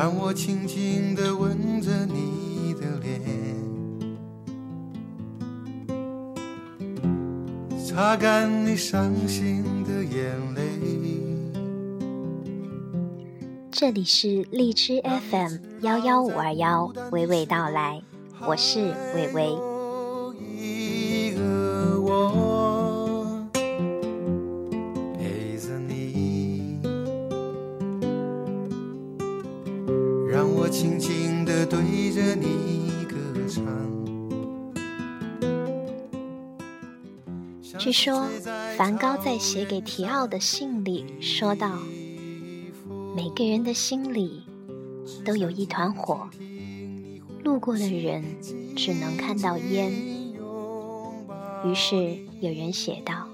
[0.00, 3.20] 让我轻轻的吻着你的脸，
[7.84, 10.62] 擦干你伤心的眼泪。
[13.72, 18.00] 这里是荔枝 FM 幺幺五二幺，娓娓道来，
[18.46, 19.77] 我是伟伟。
[37.78, 38.26] 据说，
[38.76, 41.78] 梵高在写给提奥的信里说道
[43.14, 44.42] ：“每个人的心里
[45.24, 46.28] 都有一团火，
[47.44, 48.24] 路过的人
[48.74, 49.92] 只能看到烟。”
[51.64, 53.28] 于是有人写道：“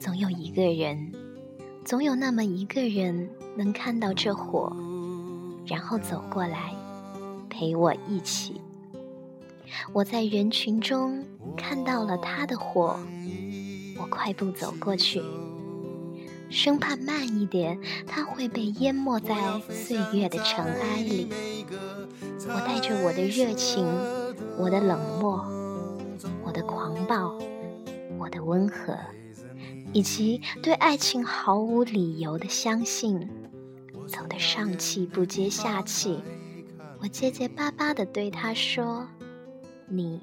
[0.00, 1.12] 总有一个人，
[1.84, 4.76] 总有那么一个人能看到这火，
[5.64, 6.74] 然后走过来
[7.48, 8.60] 陪我一起。”
[9.92, 11.24] 我在人群中
[11.56, 12.98] 看到了他的火，
[13.98, 15.22] 我快步走过去，
[16.50, 21.28] 生怕慢一点他会被淹没在岁月的尘埃里。
[22.48, 23.86] 我带着我的热情，
[24.58, 25.44] 我的冷漠，
[26.44, 27.38] 我的狂暴，
[28.18, 28.96] 我的温和，
[29.92, 33.28] 以及对爱情毫无理由的相信，
[34.06, 36.20] 走得上气不接下气。
[37.00, 39.06] 我结结巴巴地对他说。
[39.88, 40.20] 你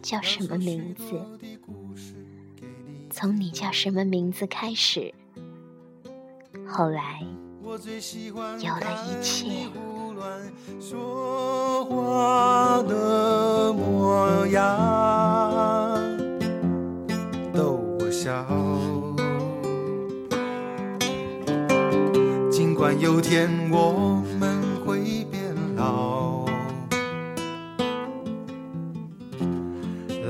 [0.00, 1.04] 叫什么名字？
[3.10, 5.12] 从你叫什么名字开始，
[6.66, 7.24] 后来
[7.62, 9.66] 有了一切。
[10.80, 14.60] 说话的模样，
[17.52, 18.46] 逗我笑。
[22.50, 24.22] 尽管有天我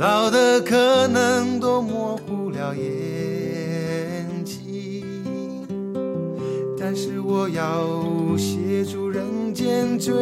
[0.03, 5.65] 老的可能都模糊了眼睛，
[6.77, 10.13] 但是我要写出人间最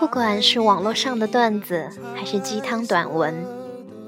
[0.00, 3.44] 不管是网络上的段子，还是鸡汤短文，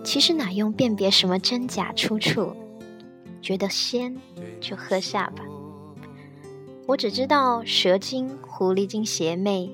[0.02, 2.56] 其实哪用辨别什么真假出处？
[3.42, 4.16] 觉得鲜
[4.58, 5.44] 就喝下吧。
[6.86, 9.70] 我只知道蛇精、狐狸精邪魅，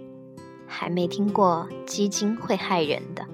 [0.66, 3.24] 还没听过鸡精会害人的。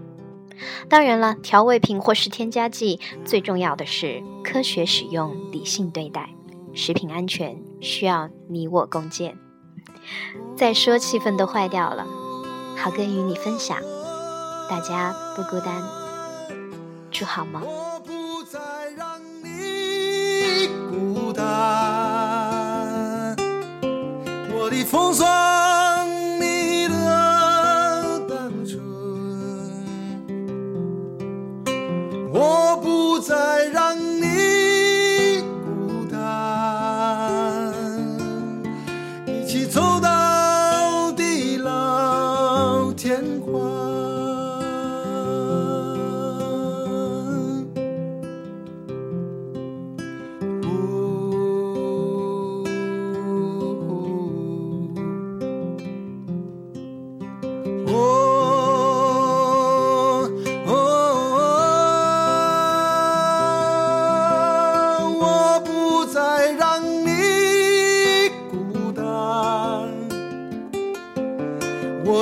[0.86, 6.28] 当然了，调味品或是添加剂，最重要的是科学使用、理性对待。
[6.74, 9.38] 食品安全需要你我共建。
[10.54, 12.06] 再说气氛都坏掉了，
[12.76, 13.78] 好歌与你分享，
[14.68, 15.82] 大家不孤单，
[17.10, 17.62] 祝好梦。
[17.64, 18.58] 我不再
[18.96, 21.44] 让你孤单，
[24.52, 25.26] 我的风霜，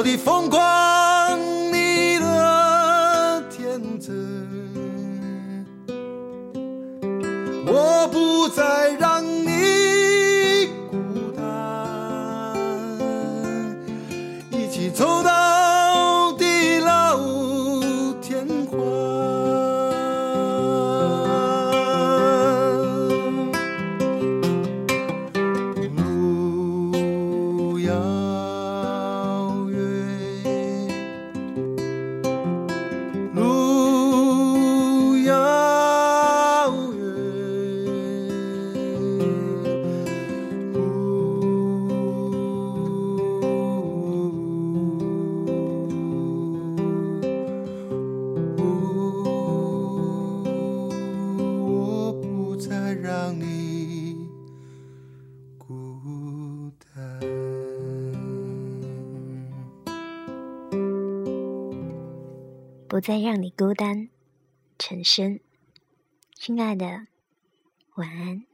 [0.03, 1.39] 我的疯狂，
[1.73, 5.65] 你的天真。
[7.65, 9.12] 我不再让
[62.93, 64.11] 不再让你孤单，
[64.79, 65.41] 陈深，
[66.35, 67.07] 亲爱的，
[67.95, 68.52] 晚安。